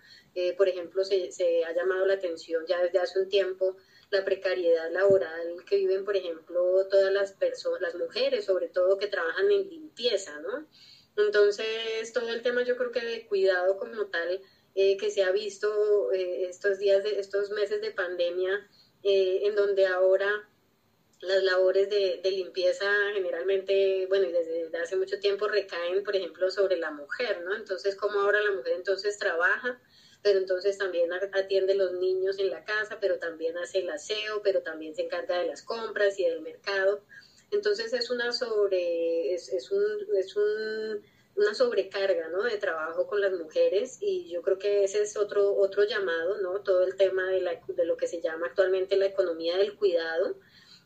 por 0.58 0.70
ejemplo, 0.70 1.04
se, 1.04 1.32
se 1.32 1.66
ha 1.66 1.74
llamado 1.74 2.06
la 2.06 2.14
atención 2.14 2.66
ya 2.66 2.82
desde 2.82 3.00
hace 3.00 3.20
un 3.20 3.30
tiempo 3.30 3.76
la 4.12 4.26
precariedad 4.26 4.92
laboral 4.92 5.64
que 5.68 5.78
viven, 5.78 6.04
por 6.04 6.16
ejemplo, 6.16 6.88
todas 6.90 7.12
las 7.12 7.34
personas, 7.34 7.82
las 7.82 7.96
mujeres, 7.96 8.46
sobre 8.46 8.68
todo 8.68 8.98
que 8.98 9.08
trabajan 9.08 9.52
en 9.52 9.70
limpieza, 9.70 10.40
¿no? 10.40 10.68
Entonces, 11.18 12.12
todo 12.14 12.30
el 12.30 12.42
tema 12.42 12.64
yo 12.64 12.78
creo 12.78 12.92
que 12.92 13.04
de 13.04 13.28
cuidado 13.28 13.78
como 13.78 14.08
tal, 14.08 14.42
eh, 14.76 14.98
que 14.98 15.12
se 15.12 15.24
ha 15.24 15.32
visto 15.32 16.12
eh, 16.12 16.48
estos 16.50 16.80
días, 16.80 17.04
de, 17.04 17.20
estos 17.20 17.52
meses 17.52 17.82
de 17.82 17.92
pandemia, 17.92 18.68
eh, 19.04 19.42
en 19.44 19.56
donde 19.56 19.86
ahora 19.86 20.50
las 21.22 21.44
labores 21.44 21.90
de, 21.90 22.22
de, 22.24 22.32
limpieza 22.32 22.86
generalmente, 23.14 24.06
bueno, 24.08 24.28
y 24.28 24.32
desde 24.32 24.78
hace 24.78 24.96
mucho 24.96 25.20
tiempo 25.20 25.48
recaen, 25.48 26.04
por 26.04 26.16
ejemplo, 26.16 26.50
sobre 26.50 26.78
la 26.78 26.92
mujer, 26.92 27.42
¿no? 27.42 27.56
Entonces, 27.56 27.96
como 27.96 28.22
ahora 28.22 28.42
la 28.42 28.52
mujer 28.52 28.74
entonces 28.74 29.18
trabaja, 29.18 29.82
pero 30.22 30.40
entonces 30.40 30.78
también 30.78 31.12
atiende 31.14 31.76
los 31.76 31.94
niños 31.94 32.40
en 32.40 32.50
la 32.50 32.64
casa, 32.64 32.98
pero 33.00 33.20
también 33.20 33.58
hace 33.58 33.80
el 33.80 33.90
aseo, 33.90 34.42
pero 34.44 34.62
también 34.62 34.96
se 34.96 35.04
encarga 35.04 35.40
de 35.40 35.48
las 35.48 35.62
compras 35.62 36.20
y 36.20 36.26
del 36.26 36.42
mercado. 36.42 37.04
Entonces 37.52 37.94
es 37.94 38.10
una 38.10 38.32
sobre, 38.32 39.34
es, 39.34 39.50
es 39.50 39.72
un, 39.72 39.84
es 40.18 40.36
un, 40.36 41.04
una 41.36 41.54
sobrecarga 41.54 42.28
¿no? 42.28 42.44
de 42.44 42.58
trabajo 42.58 43.08
con 43.08 43.22
las 43.22 43.32
mujeres 43.32 43.98
y 44.02 44.30
yo 44.30 44.42
creo 44.42 44.60
que 44.60 44.84
ese 44.84 45.02
es 45.02 45.18
otro, 45.18 45.56
otro 45.56 45.84
llamado, 45.84 46.38
¿no? 46.42 46.62
todo 46.62 46.84
el 46.84 46.96
tema 46.96 47.28
de, 47.30 47.42
la, 47.42 47.60
de 47.68 47.86
lo 47.86 47.96
que 47.98 48.08
se 48.08 48.22
llama 48.22 48.48
actualmente 48.48 48.98
la 48.98 49.06
economía 49.06 49.58
del 49.58 49.76
cuidado, 49.76 50.36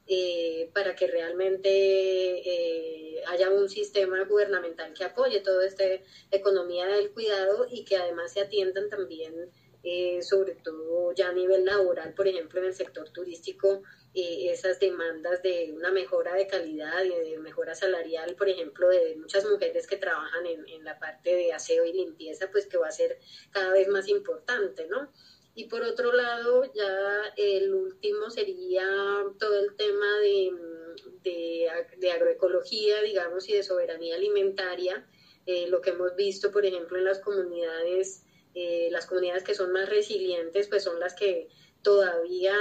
eh, 0.05 0.69
para 0.73 0.95
que 0.95 1.07
realmente 1.07 1.69
eh, 1.69 3.23
haya 3.27 3.49
un 3.49 3.69
sistema 3.69 4.21
gubernamental 4.25 4.93
que 4.93 5.05
apoye 5.05 5.39
toda 5.39 5.65
esta 5.65 5.85
economía 6.29 6.85
del 6.87 7.11
cuidado 7.11 7.65
y 7.71 7.85
que 7.85 7.95
además 7.95 8.33
se 8.33 8.41
atiendan 8.41 8.89
también, 8.89 9.49
eh, 9.81 10.21
sobre 10.21 10.55
todo 10.55 11.13
ya 11.13 11.29
a 11.29 11.33
nivel 11.33 11.63
laboral, 11.63 12.13
por 12.13 12.27
ejemplo, 12.27 12.59
en 12.59 12.67
el 12.67 12.73
sector 12.73 13.09
turístico, 13.11 13.83
esas 14.13 14.79
demandas 14.79 15.41
de 15.41 15.73
una 15.75 15.91
mejora 15.91 16.35
de 16.35 16.45
calidad 16.45 17.03
y 17.03 17.31
de 17.31 17.39
mejora 17.39 17.73
salarial, 17.73 18.35
por 18.35 18.47
ejemplo, 18.47 18.87
de 18.89 19.15
muchas 19.15 19.43
mujeres 19.45 19.87
que 19.87 19.97
trabajan 19.97 20.45
en, 20.45 20.67
en 20.67 20.83
la 20.83 20.99
parte 20.99 21.33
de 21.33 21.51
aseo 21.51 21.83
y 21.85 21.93
limpieza, 21.93 22.51
pues 22.51 22.67
que 22.67 22.77
va 22.77 22.89
a 22.89 22.91
ser 22.91 23.17
cada 23.51 23.71
vez 23.71 23.87
más 23.87 24.07
importante, 24.09 24.85
¿no? 24.87 25.11
Y 25.55 25.65
por 25.65 25.83
otro 25.83 26.11
lado, 26.11 26.63
ya 26.73 27.33
el 27.37 27.73
último 27.73 28.29
sería 28.29 28.87
todo 29.39 29.59
el 29.59 29.75
tema 29.75 30.17
de, 30.19 30.51
de, 31.97 32.11
agroecología, 32.11 33.01
digamos, 33.01 33.47
y 33.49 33.53
de 33.53 33.63
soberanía 33.63 34.15
alimentaria. 34.15 35.07
Eh, 35.45 35.67
lo 35.67 35.81
que 35.81 35.91
hemos 35.91 36.15
visto, 36.15 36.51
por 36.51 36.65
ejemplo, 36.65 36.97
en 36.97 37.03
las 37.05 37.19
comunidades, 37.19 38.23
eh, 38.55 38.89
las 38.91 39.05
comunidades 39.05 39.43
que 39.43 39.53
son 39.53 39.71
más 39.71 39.89
resilientes, 39.89 40.67
pues 40.67 40.83
son 40.83 40.99
las 40.99 41.13
que 41.13 41.49
todavía 41.81 42.55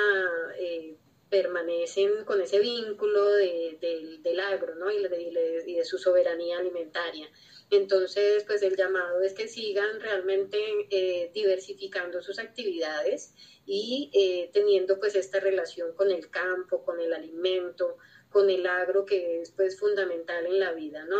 eh, 0.59 0.97
permanecen 1.33 2.27
con 2.27 2.43
ese 2.43 2.61
vínculo 2.61 3.27
de, 3.33 4.19
del 4.23 4.39
agro 4.39 4.75
¿no? 4.75 4.91
y, 4.91 5.03
de, 5.03 5.65
y 5.67 5.77
de 5.77 5.85
su 5.85 5.97
soberanía 5.97 6.59
alimentaria. 6.59 7.27
Entonces, 7.71 8.45
pues 8.47 8.63
el 8.63 8.77
llamado 8.77 9.23
es 9.23 9.33
que 9.33 9.49
sigan 9.49 9.99
realmente 9.99 10.59
eh, 10.91 11.31
diversificando 11.33 12.21
sus 12.21 12.39
actividades 12.39 13.33
y 13.65 14.11
eh, 14.13 14.51
teniendo 14.53 15.01
pues 15.01 15.15
esta 15.15 15.41
relación 15.41 15.95
con 15.95 16.11
el 16.11 16.29
campo, 16.29 16.85
con 16.85 17.01
el 17.01 17.15
alimento, 17.15 17.97
con 18.29 18.51
el 18.51 18.67
agro 18.67 19.07
que 19.07 19.41
es 19.41 19.53
pues 19.53 19.79
fundamental 19.79 20.45
en 20.45 20.59
la 20.61 20.73
vida, 20.73 21.07
¿no? 21.07 21.17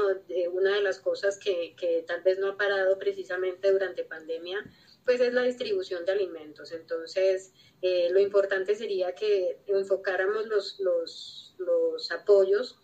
una 0.53 0.75
de 0.75 0.83
las 0.83 1.01
cosas 1.01 1.39
que, 1.39 1.75
que, 1.75 2.05
tal 2.07 2.21
vez 2.23 2.39
no 2.39 2.49
ha 2.49 2.57
parado 2.59 2.99
precisamente 2.99 3.71
durante 3.71 4.05
pandemia, 4.05 4.63
pues 5.05 5.21
es 5.21 5.33
la 5.33 5.43
distribución 5.43 6.05
de 6.05 6.13
alimentos. 6.13 6.73
Entonces, 6.73 7.53
eh, 7.81 8.09
lo 8.11 8.21
importante 8.21 8.75
sería 8.75 9.15
que 9.15 9.59
enfocáramos 9.67 10.47
los, 10.47 10.79
los, 10.81 11.55
los 11.59 12.11
apoyos 12.13 12.79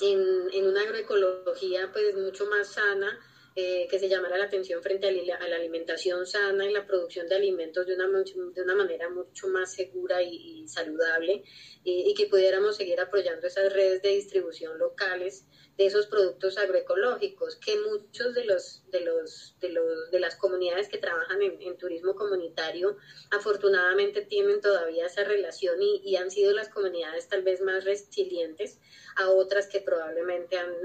en, 0.00 0.20
en 0.52 0.66
una 0.66 0.82
agroecología 0.82 1.90
pues 1.92 2.14
mucho 2.14 2.46
más 2.46 2.74
sana, 2.74 3.18
eh, 3.58 3.88
que 3.88 3.98
se 3.98 4.10
llamara 4.10 4.36
la 4.36 4.44
atención 4.44 4.82
frente 4.82 5.08
a 5.08 5.10
la, 5.10 5.56
alimentación 5.56 6.26
sana 6.26 6.66
y 6.66 6.72
la 6.74 6.86
producción 6.86 7.26
de 7.26 7.36
alimentos 7.36 7.86
de 7.86 7.94
una, 7.94 8.06
de 8.06 8.62
una 8.62 8.74
manera 8.74 9.08
mucho 9.08 9.48
más 9.48 9.72
segura 9.72 10.22
y, 10.22 10.68
saludable 10.68 11.42
y, 11.82 12.12
que 12.12 12.26
pudiéramos 12.26 12.76
seguir 12.76 13.00
apoyando 13.00 13.46
esas 13.46 13.72
redes 13.72 14.02
de 14.02 14.10
distribución 14.10 14.78
locales 14.78 15.46
de 15.76 15.86
esos 15.86 16.06
productos 16.06 16.56
agroecológicos 16.56 17.56
que 17.56 17.76
muchos 17.80 18.34
de 18.34 18.44
los 18.44 18.82
de 18.90 19.00
los 19.00 19.54
de 19.60 19.70
los 19.70 20.10
de 20.10 20.20
las 20.20 20.36
comunidades 20.36 20.88
que 20.88 20.98
trabajan 20.98 21.42
en, 21.42 21.76
turismo 21.76 22.14
comunitario 22.14 22.96
afortunadamente 23.30 24.22
tienen 24.22 24.60
todavía 24.60 25.06
esa 25.06 25.24
relación 25.24 25.76
y, 25.82 26.16
han 26.16 26.30
sido 26.30 26.52
las 26.54 26.70
comunidades 26.70 27.28
tal 27.28 27.42
vez 27.42 27.60
más 27.60 27.84
resilientes 27.84 28.78
a 29.16 29.28
otras 29.28 29.66
que 29.66 29.80
probablemente 29.80 30.56
han 30.56 30.76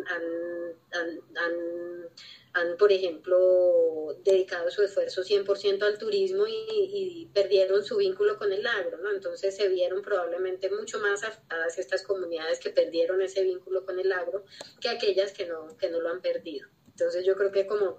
por 2.77 2.91
ejemplo, 2.91 4.17
dedicado 4.24 4.70
su 4.72 4.84
esfuerzo 4.84 5.24
100% 5.24 5.84
al 5.84 5.98
turismo 5.98 6.46
y, 6.48 6.53
y, 6.70 7.25
perdieron 7.34 7.84
su 7.84 7.98
vínculo 7.98 8.38
con 8.38 8.51
el 8.51 8.65
agro, 8.67 8.98
¿no? 8.98 9.12
Entonces 9.12 9.55
se 9.55 9.70
vieron 9.70 10.01
probablemente 10.01 10.70
mucho 10.70 11.00
más 11.00 11.24
afectadas 11.24 11.77
estas 11.77 12.03
comunidades 12.03 12.60
que 12.60 12.72
perdieron 12.72 13.22
ese 13.22 13.43
vínculo 13.43 13.86
con 13.86 14.00
el 14.00 14.12
agro 14.12 14.43
que 14.81 14.89
aquellas 14.89 15.31
que 15.31 15.46
no, 15.46 15.77
que 15.77 15.89
no 15.89 16.01
lo 16.01 16.10
han 16.10 16.22
perdido. 16.22 16.67
Entonces 16.89 17.25
yo 17.25 17.36
creo 17.36 17.51
que 17.51 17.65
como 17.65 17.98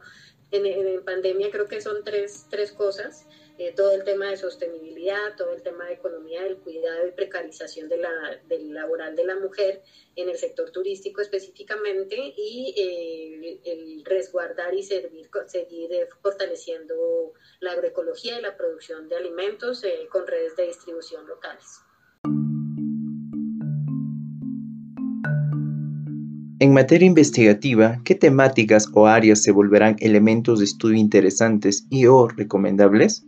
en, 0.50 0.66
en 0.66 1.04
pandemia 1.04 1.50
creo 1.50 1.66
que 1.66 1.80
son 1.80 2.04
tres, 2.04 2.46
tres 2.50 2.72
cosas 2.72 3.26
eh, 3.58 3.72
todo 3.76 3.92
el 3.92 4.02
tema 4.04 4.30
de 4.30 4.36
sostenibilidad, 4.36 5.36
todo 5.36 5.52
el 5.52 5.62
tema 5.62 5.84
de 5.86 5.94
economía 5.94 6.42
del 6.42 6.56
cuidado 6.56 7.06
y 7.06 7.12
precarización 7.12 7.88
del 7.88 8.72
laboral 8.72 9.14
de 9.14 9.24
la 9.24 9.36
mujer 9.36 9.82
en 10.16 10.30
el 10.30 10.36
sector 10.36 10.70
turístico 10.70 11.20
específicamente 11.20 12.16
y 12.36 12.74
eh, 12.76 13.60
el 13.64 14.04
resguardar 14.04 14.74
y 14.74 14.82
servir, 14.82 15.28
seguir 15.46 15.92
eh, 15.92 16.08
fortaleciendo 16.22 17.34
la 17.60 17.72
agroecología 17.72 18.38
y 18.38 18.42
la 18.42 18.56
producción 18.56 19.08
de 19.08 19.16
alimentos 19.16 19.84
con 20.10 20.26
redes 20.26 20.56
de 20.56 20.66
distribución 20.66 21.26
locales. 21.26 21.80
En 26.58 26.72
materia 26.72 27.06
investigativa, 27.06 28.00
¿qué 28.04 28.14
temáticas 28.14 28.88
o 28.94 29.08
áreas 29.08 29.42
se 29.42 29.50
volverán 29.50 29.96
elementos 29.98 30.60
de 30.60 30.64
estudio 30.64 30.96
interesantes 30.96 31.86
y 31.90 32.06
o 32.06 32.28
recomendables? 32.28 33.24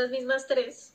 Esas 0.00 0.10
mismas 0.12 0.46
tres 0.46 0.94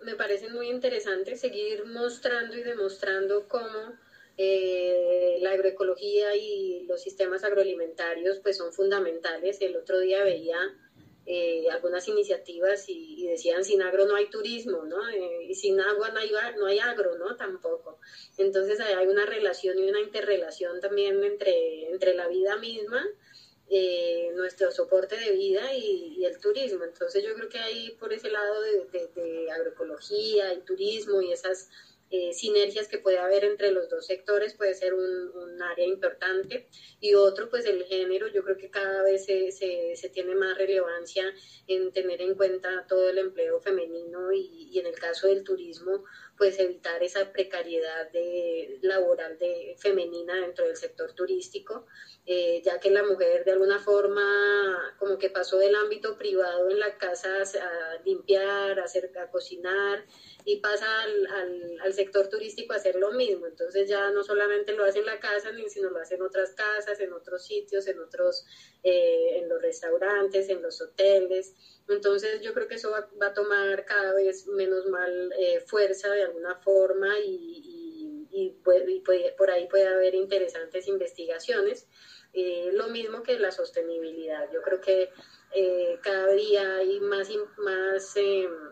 me 0.00 0.16
parecen 0.16 0.52
muy 0.52 0.68
interesantes, 0.68 1.40
seguir 1.40 1.84
mostrando 1.86 2.56
y 2.56 2.62
demostrando 2.62 3.46
cómo 3.46 3.96
eh, 4.36 5.38
la 5.40 5.52
agroecología 5.52 6.34
y 6.34 6.84
los 6.88 7.00
sistemas 7.00 7.44
agroalimentarios 7.44 8.40
pues 8.40 8.56
son 8.56 8.72
fundamentales. 8.72 9.60
El 9.60 9.76
otro 9.76 10.00
día 10.00 10.24
veía 10.24 10.58
eh, 11.24 11.66
algunas 11.70 12.08
iniciativas 12.08 12.88
y, 12.88 13.28
decían 13.28 13.64
sin 13.64 13.80
agro 13.80 14.04
no 14.06 14.16
hay 14.16 14.28
turismo, 14.28 14.82
¿no? 14.82 15.08
Eh, 15.08 15.44
y 15.48 15.54
sin 15.54 15.78
agua 15.80 16.10
no 16.10 16.18
hay, 16.18 16.32
no 16.58 16.66
hay 16.66 16.80
agro, 16.80 17.16
¿no? 17.16 17.36
Tampoco. 17.36 18.00
Entonces 18.38 18.80
hay 18.80 19.06
una 19.06 19.24
relación 19.24 19.78
y 19.78 19.88
una 19.88 20.00
interrelación 20.00 20.80
también 20.80 21.22
entre, 21.22 21.90
entre 21.90 22.14
la 22.14 22.26
vida 22.26 22.56
misma 22.56 23.06
eh, 23.74 24.30
nuestro 24.34 24.70
soporte 24.70 25.16
de 25.16 25.30
vida 25.30 25.72
y, 25.72 26.26
el 26.26 26.38
turismo. 26.38 26.84
Entonces 26.84 27.24
yo 27.24 27.34
creo 27.34 27.48
que 27.48 27.58
ahí 27.58 27.96
por 27.98 28.12
ese 28.12 28.28
lado 28.30 28.60
de, 28.60 29.50
agroecología 29.50 30.52
y 30.52 30.60
turismo 30.60 31.22
y 31.22 31.32
esas 31.32 31.70
eh, 32.10 32.34
sinergias 32.34 32.86
que 32.86 32.98
puede 32.98 33.16
haber 33.16 33.44
entre 33.44 33.70
los 33.70 33.88
dos 33.88 34.04
sectores 34.04 34.52
puede 34.52 34.74
ser 34.74 34.92
un, 34.92 35.62
área 35.62 35.86
importante. 35.86 36.68
Y 37.00 37.14
otro, 37.14 37.48
pues 37.48 37.64
el 37.64 37.84
género, 37.84 38.26
yo 38.28 38.44
creo 38.44 38.58
que 38.58 38.68
cada 38.68 39.02
vez 39.04 39.24
se, 39.24 39.50
se, 39.52 40.08
tiene 40.10 40.34
más 40.34 40.58
relevancia 40.58 41.24
en 41.66 41.92
tener 41.92 42.20
en 42.20 42.34
cuenta 42.34 42.84
todo 42.86 43.08
el 43.08 43.16
empleo 43.16 43.58
femenino 43.60 44.32
y 44.32 44.78
en 44.78 44.86
el 44.86 44.98
caso 44.98 45.28
del 45.28 45.44
turismo, 45.44 46.04
pues 46.42 46.58
evitar 46.58 47.00
esa 47.04 47.30
precariedad 47.30 48.10
de, 48.10 48.80
laboral 48.82 49.38
de, 49.38 49.76
femenina 49.78 50.34
dentro 50.34 50.66
del 50.66 50.76
sector 50.76 51.12
turístico, 51.12 51.86
eh, 52.26 52.60
ya 52.64 52.80
que 52.80 52.90
la 52.90 53.04
mujer 53.04 53.44
de 53.44 53.52
alguna 53.52 53.78
forma 53.78 54.96
como 54.98 55.18
que 55.18 55.30
pasó 55.30 55.58
del 55.58 55.72
ámbito 55.76 56.18
privado 56.18 56.68
en 56.68 56.80
la 56.80 56.98
casa 56.98 57.28
a 57.42 58.02
limpiar, 58.04 58.80
a, 58.80 58.82
hacer, 58.82 59.12
a 59.16 59.30
cocinar 59.30 60.04
y 60.44 60.56
pasa 60.56 61.02
al, 61.02 61.78
al, 61.80 61.94
sector 61.94 62.28
turístico 62.28 62.72
a 62.72 62.76
hacer 62.78 62.96
lo 62.96 63.12
mismo. 63.12 63.46
Entonces 63.46 63.88
ya 63.88 64.10
no 64.10 64.24
solamente 64.24 64.72
lo 64.72 64.84
hace 64.84 64.98
en 64.98 65.06
la 65.06 65.20
casa, 65.20 65.52
sino 65.68 65.90
lo 65.90 66.00
hace 66.00 66.16
en 66.16 66.22
otras 66.22 66.54
casas, 66.54 66.98
en 66.98 67.12
otros 67.12 67.46
sitios, 67.46 67.86
en 67.86 68.00
otros, 68.00 68.44
eh, 68.82 69.38
en 69.38 69.48
los 69.48 69.62
restaurantes, 69.62 70.48
en 70.48 70.60
los 70.62 70.80
hoteles. 70.80 71.54
Entonces 71.88 72.40
yo 72.40 72.52
creo 72.52 72.66
que 72.66 72.76
eso 72.76 72.90
va, 72.90 73.08
a 73.26 73.32
tomar 73.32 73.84
cada 73.84 74.14
vez 74.14 74.46
menos 74.48 74.86
mal 74.86 75.32
eh, 75.38 75.60
fuerza 75.66 76.10
de 76.10 76.22
alguna 76.22 76.56
forma 76.56 77.18
y, 77.20 78.26
y, 78.30 78.50
por 79.36 79.50
ahí 79.50 79.66
puede 79.68 79.86
haber 79.86 80.14
interesantes 80.14 80.88
investigaciones. 80.88 81.86
Eh, 82.32 82.70
lo 82.72 82.88
mismo 82.88 83.22
que 83.22 83.38
la 83.38 83.52
sostenibilidad. 83.52 84.50
Yo 84.52 84.62
creo 84.62 84.80
que 84.80 85.10
cada 86.02 86.32
día 86.32 86.76
hay 86.76 86.98
más, 87.00 87.28
más 87.58 88.16
em, 88.16 88.71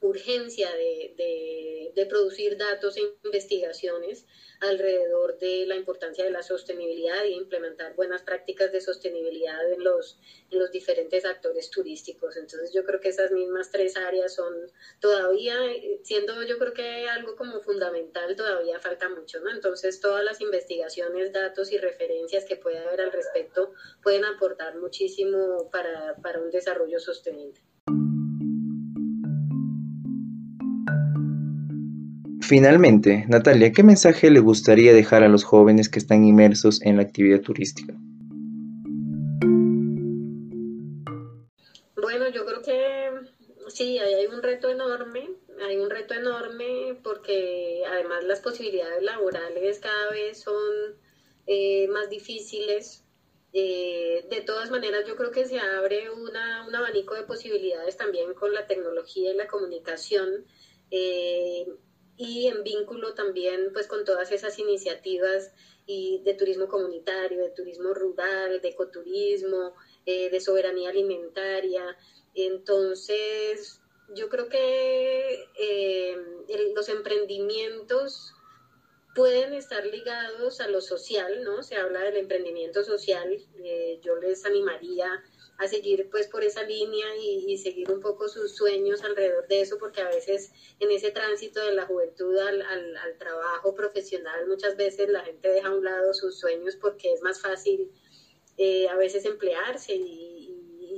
urgencia 0.00 0.70
de, 0.74 1.92
de, 1.94 2.06
producir 2.06 2.56
datos 2.56 2.96
e 2.96 3.02
investigaciones 3.24 4.24
alrededor 4.60 5.36
de 5.38 5.66
la 5.66 5.76
importancia 5.76 6.24
de 6.24 6.30
la 6.30 6.42
sostenibilidad 6.42 7.24
y 7.24 7.34
implementar 7.34 7.94
buenas 7.96 8.22
prácticas 8.22 8.72
de 8.72 8.80
sostenibilidad 8.80 9.70
en 9.70 9.84
los, 9.84 10.18
en 10.50 10.58
los 10.58 10.70
diferentes 10.70 11.24
actores 11.24 11.70
turísticos. 11.70 12.36
Entonces 12.36 12.72
yo 12.72 12.84
creo 12.84 13.00
que 13.00 13.08
esas 13.08 13.30
mismas 13.32 13.70
tres 13.70 13.96
áreas 13.96 14.34
son 14.34 14.54
todavía, 15.00 15.54
siendo 16.02 16.42
yo 16.44 16.58
creo 16.58 16.72
que 16.72 17.08
algo 17.08 17.36
como 17.36 17.60
fundamental, 17.60 18.34
todavía 18.36 18.80
falta 18.80 19.08
mucho, 19.08 19.40
¿no? 19.40 19.50
Entonces 19.50 20.00
todas 20.00 20.24
las 20.24 20.40
investigaciones, 20.40 21.32
datos 21.32 21.72
y 21.72 21.78
referencias 21.78 22.44
que 22.44 22.56
pueda 22.56 22.82
haber 22.82 23.02
al 23.02 23.12
respecto 23.12 23.72
pueden 24.02 24.24
aportar 24.24 24.76
muchísimo 24.76 25.68
para, 25.70 26.16
para 26.22 26.40
un 26.40 26.50
desarrollo 26.50 26.98
sostenible. 27.00 27.60
Finalmente, 32.48 33.26
Natalia, 33.28 33.72
¿qué 33.72 33.82
mensaje 33.82 34.30
le 34.30 34.40
gustaría 34.40 34.94
dejar 34.94 35.22
a 35.22 35.28
los 35.28 35.44
jóvenes 35.44 35.90
que 35.90 35.98
están 35.98 36.24
inmersos 36.24 36.80
en 36.80 36.96
la 36.96 37.02
actividad 37.02 37.42
turística? 37.42 37.92
Bueno, 42.00 42.30
yo 42.30 42.46
creo 42.46 42.62
que 42.62 43.10
sí, 43.68 43.98
hay 43.98 44.24
un 44.24 44.42
reto 44.42 44.70
enorme, 44.70 45.28
hay 45.60 45.76
un 45.76 45.90
reto 45.90 46.14
enorme 46.14 46.98
porque 47.02 47.82
además 47.86 48.24
las 48.24 48.40
posibilidades 48.40 49.02
laborales 49.02 49.78
cada 49.80 50.10
vez 50.10 50.40
son 50.40 50.96
eh, 51.46 51.86
más 51.88 52.08
difíciles. 52.08 53.04
Eh, 53.52 54.24
de 54.30 54.40
todas 54.40 54.70
maneras, 54.70 55.04
yo 55.06 55.16
creo 55.16 55.32
que 55.32 55.44
se 55.44 55.60
abre 55.60 56.10
un 56.10 56.34
abanico 56.34 57.14
de 57.14 57.24
posibilidades 57.24 57.98
también 57.98 58.32
con 58.32 58.54
la 58.54 58.66
tecnología 58.66 59.32
y 59.34 59.36
la 59.36 59.48
comunicación. 59.48 60.46
Eh, 60.90 61.66
y 62.18 62.48
en 62.48 62.64
vínculo 62.64 63.14
también 63.14 63.70
pues 63.72 63.86
con 63.86 64.04
todas 64.04 64.32
esas 64.32 64.58
iniciativas 64.58 65.52
y 65.86 66.20
de 66.24 66.34
turismo 66.34 66.68
comunitario, 66.68 67.38
de 67.38 67.50
turismo 67.50 67.94
rural, 67.94 68.60
de 68.60 68.68
ecoturismo, 68.68 69.74
eh, 70.04 70.28
de 70.28 70.40
soberanía 70.40 70.90
alimentaria. 70.90 71.96
Entonces, 72.34 73.80
yo 74.14 74.28
creo 74.28 74.48
que 74.48 75.44
eh, 75.58 76.16
los 76.74 76.88
emprendimientos 76.88 78.34
pueden 79.14 79.54
estar 79.54 79.86
ligados 79.86 80.60
a 80.60 80.68
lo 80.68 80.80
social, 80.80 81.42
¿no? 81.44 81.62
Se 81.62 81.76
habla 81.76 82.02
del 82.02 82.16
emprendimiento 82.16 82.84
social. 82.84 83.28
Eh, 83.64 83.98
yo 84.02 84.16
les 84.16 84.44
animaría 84.44 85.22
seguir 85.66 86.08
pues 86.10 86.28
por 86.28 86.44
esa 86.44 86.62
línea 86.62 87.06
y, 87.16 87.58
seguir 87.58 87.90
un 87.90 88.00
poco 88.00 88.28
sus 88.28 88.54
sueños 88.54 89.02
alrededor 89.02 89.48
de 89.48 89.62
eso, 89.62 89.76
porque 89.78 90.00
a 90.00 90.08
veces 90.08 90.52
en 90.78 90.92
ese 90.92 91.10
tránsito 91.10 91.60
de 91.64 91.72
la 91.72 91.86
juventud 91.86 92.36
al, 92.38 92.62
al, 92.62 93.18
trabajo 93.18 93.74
profesional 93.74 94.46
muchas 94.46 94.76
veces 94.76 95.08
la 95.08 95.24
gente 95.24 95.48
deja 95.48 95.68
a 95.68 95.74
un 95.74 95.84
lado 95.84 96.14
sus 96.14 96.38
sueños 96.38 96.76
porque 96.76 97.12
es 97.12 97.22
más 97.22 97.40
fácil 97.40 97.90
eh, 98.56 98.88
a 98.88 98.96
veces 98.96 99.24
emplearse 99.24 99.94
y, 99.94 100.54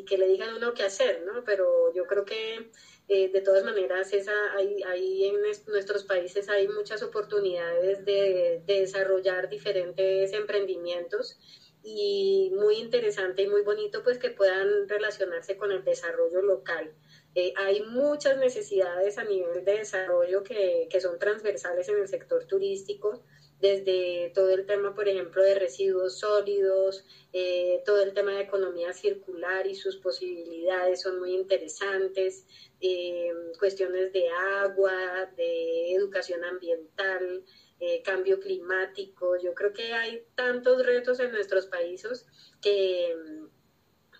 que 0.06 0.16
le 0.16 0.26
digan 0.28 0.54
uno 0.56 0.72
qué 0.74 0.82
hacer, 0.82 1.22
¿no? 1.24 1.44
Pero 1.44 1.92
yo 1.94 2.06
creo 2.06 2.24
que 2.24 2.70
eh, 3.06 3.28
de 3.28 3.40
todas 3.42 3.64
maneras 3.64 4.12
esa, 4.12 4.32
hay, 4.56 4.82
hay, 4.82 5.26
en 5.26 5.36
nuestros 5.68 6.04
países 6.04 6.48
hay 6.48 6.66
muchas 6.68 7.02
oportunidades 7.02 8.04
de, 8.04 8.62
de 8.66 8.80
desarrollar 8.80 9.48
diferentes 9.48 10.32
emprendimientos 10.32 11.38
y 11.82 12.52
muy 12.54 12.76
interesante 12.76 13.42
y 13.42 13.48
muy 13.48 13.62
bonito 13.62 14.02
pues 14.02 14.18
que 14.18 14.30
puedan 14.30 14.88
relacionarse 14.88 15.56
con 15.56 15.72
el 15.72 15.84
desarrollo 15.84 16.42
local. 16.42 16.92
Eh, 17.34 17.52
hay 17.56 17.82
muchas 17.82 18.38
necesidades 18.38 19.16
a 19.18 19.24
nivel 19.24 19.64
de 19.64 19.78
desarrollo 19.78 20.42
que, 20.42 20.88
que, 20.90 21.00
son 21.00 21.18
transversales 21.18 21.88
en 21.88 21.98
el 21.98 22.08
sector 22.08 22.44
turístico, 22.46 23.22
desde 23.60 24.32
todo 24.34 24.50
el 24.50 24.66
tema, 24.66 24.94
por 24.94 25.08
ejemplo, 25.08 25.42
de 25.42 25.54
residuos 25.54 26.18
sólidos, 26.18 27.04
eh, 27.32 27.82
todo 27.84 28.02
el 28.02 28.14
tema 28.14 28.32
de 28.32 28.42
economía 28.42 28.92
circular 28.92 29.66
y 29.66 29.74
sus 29.74 29.98
posibilidades 29.98 31.02
son 31.02 31.20
muy 31.20 31.34
interesantes, 31.34 32.46
eh, 32.80 33.30
cuestiones 33.58 34.12
de 34.12 34.28
agua, 34.30 35.30
de 35.36 35.92
educación 35.92 36.42
ambiental, 36.44 37.44
eh, 37.80 38.02
cambio 38.02 38.40
climático. 38.40 39.36
Yo 39.40 39.54
creo 39.54 39.72
que 39.72 39.94
hay 39.94 40.26
tantos 40.34 40.84
retos 40.84 41.18
en 41.20 41.32
nuestros 41.32 41.66
países 41.66 42.26
que, 42.60 43.16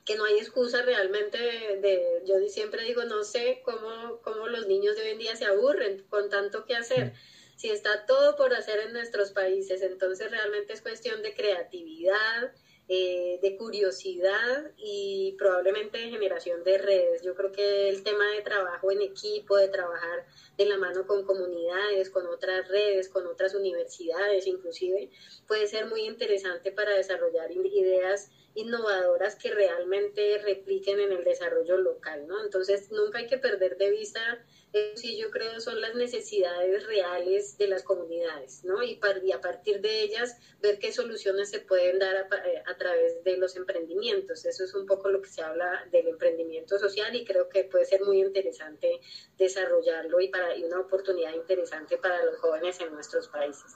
que 0.05 0.17
no 0.17 0.25
hay 0.25 0.39
excusa 0.39 0.83
realmente 0.83 1.39
de, 1.39 2.23
yo 2.25 2.37
siempre 2.49 2.85
digo, 2.85 3.05
no 3.05 3.23
sé 3.23 3.61
cómo, 3.65 4.21
cómo 4.23 4.49
los 4.49 4.67
niños 4.67 4.97
de 4.97 5.03
hoy 5.03 5.09
en 5.11 5.19
día 5.19 5.37
se 5.37 5.45
aburren 5.45 6.03
con 6.09 6.31
tanto 6.31 6.65
que 6.65 6.75
hacer. 6.75 7.13
Si 7.57 7.69
está 7.69 8.07
todo 8.07 8.37
por 8.37 8.55
hacer 8.55 8.81
en 8.81 8.95
nuestros 8.95 9.33
países, 9.33 9.83
entonces 9.83 10.31
realmente 10.31 10.73
es 10.73 10.81
cuestión 10.81 11.23
de 11.23 11.35
creatividad, 11.35 12.55
eh, 12.93 13.39
de 13.41 13.57
curiosidad 13.57 14.73
y 14.77 15.37
probablemente 15.39 15.99
de 15.99 16.11
generación 16.11 16.65
de 16.65 16.77
redes. 16.77 17.23
Yo 17.23 17.37
creo 17.37 17.53
que 17.53 17.89
el 17.89 18.03
tema 18.03 18.29
de 18.35 18.43
trabajo 18.43 18.91
en 18.91 19.01
equipo, 19.01 19.57
de 19.57 19.69
trabajar 19.69 20.27
de 20.59 20.67
la 20.67 20.77
mano 20.77 21.07
con 21.07 21.25
comunidades, 21.25 22.11
con 22.11 22.27
otras 22.27 22.67
redes, 22.67 23.09
con 23.09 23.29
otras 23.29 23.55
universidades 23.55 24.49
inclusive, 24.49 25.09
puede 25.47 25.69
ser 25.69 25.87
muy 25.87 26.01
interesante 26.01 26.73
para 26.73 26.91
desarrollar 26.97 27.53
ideas 27.53 28.33
innovadoras 28.55 29.37
que 29.37 29.51
realmente 29.51 30.39
repliquen 30.39 31.01
en 31.01 31.13
el 31.13 31.25
desarrollo 31.25 31.77
local, 31.79 32.27
¿no? 32.27 32.43
Entonces, 32.45 32.91
nunca 32.91 33.19
hay 33.19 33.27
que 33.27 33.39
perder 33.39 33.77
de 33.77 33.91
vista 33.91 34.45
eso 34.73 34.97
sí 34.97 35.19
yo 35.19 35.31
creo 35.31 35.59
son 35.59 35.81
las 35.81 35.95
necesidades 35.95 36.87
reales 36.87 37.59
de 37.59 37.67
las 37.67 37.83
comunidades, 37.83 38.63
¿no? 38.65 38.83
Y, 38.83 39.01
a 39.33 39.41
partir 39.41 39.81
de 39.81 40.03
ellas 40.03 40.37
ver 40.61 40.79
qué 40.79 40.93
soluciones 40.93 41.51
se 41.51 41.61
pueden 41.61 41.99
dar 41.99 42.29
eh, 42.47 42.63
a, 42.67 42.77
través 42.77 43.25
de 43.25 43.37
los 43.37 43.57
emprendimientos. 43.57 44.45
Eso 44.45 44.65
es 44.65 44.75
un 44.75 44.87
poco 44.87 45.09
lo 45.09 45.23
que 45.23 45.29
se 45.29 45.43
habla 45.43 45.87
del 45.91 46.09
emprendimiento 46.09 46.79
social 46.79 47.15
y 47.17 47.25
creo 47.25 47.49
que 47.49 47.65
puede 47.65 47.85
ser 47.85 48.03
muy 48.03 48.21
interesante 48.21 49.01
desarrollarlo 49.39 50.21
y, 50.21 50.29
para, 50.29 50.55
y 50.57 50.63
una 50.65 50.81
oportunidad 50.81 51.35
interesante 51.35 51.99
para 51.99 52.25
los 52.25 52.37
jóvenes 52.39 52.81
en 52.81 52.93
nuestros 52.93 53.29
países. 53.29 53.73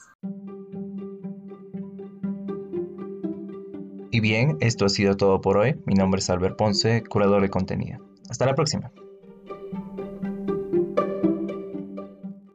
Y 4.15 4.21
bien, 4.21 4.59
esto 4.61 4.85
ha 4.85 4.89
sido 4.89 5.17
todo 5.17 5.41
por 5.41 5.57
hoy. 5.57 5.75
Mi 5.87 5.95
nombre 5.95 6.21
es 6.21 6.31
Albert 6.31 6.57
Ponce, 6.57 7.03
curador 7.03 7.43
de 7.43 7.51
contenido. 7.51 7.99
Hasta 8.31 8.47
la 8.47 8.55
próxima. 8.55 8.93